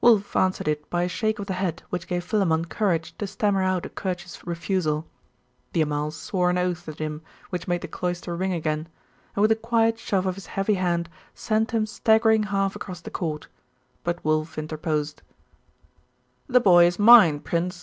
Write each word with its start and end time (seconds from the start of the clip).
Wulf 0.00 0.36
answered 0.36 0.68
it 0.68 0.88
by 0.90 1.02
a 1.02 1.08
shake 1.08 1.40
of 1.40 1.46
the 1.46 1.54
head 1.58 1.82
which 1.90 2.06
gave 2.06 2.22
Philammon 2.22 2.66
courage 2.66 3.18
to 3.18 3.26
stammer 3.26 3.64
out 3.64 3.84
a 3.84 3.88
courteous 3.88 4.46
refusal. 4.46 5.08
The 5.72 5.80
Amal 5.82 6.12
swore 6.12 6.50
an 6.50 6.56
oath 6.58 6.88
at 6.88 7.00
him 7.00 7.20
which 7.50 7.66
made 7.66 7.80
the 7.80 7.88
cloister 7.88 8.36
ring 8.36 8.52
again, 8.52 8.86
and 9.34 9.42
with 9.42 9.50
a 9.50 9.56
quiet 9.56 9.98
shove 9.98 10.24
of 10.26 10.36
his 10.36 10.46
heavy 10.46 10.74
hand, 10.74 11.10
sent 11.34 11.72
him 11.72 11.86
staggering 11.86 12.44
half 12.44 12.76
across 12.76 13.00
the 13.00 13.10
court: 13.10 13.48
but 14.04 14.24
Wulf 14.24 14.56
interposed. 14.56 15.20
'The 16.46 16.60
boy 16.60 16.86
is 16.86 17.00
mine, 17.00 17.40
prince. 17.40 17.80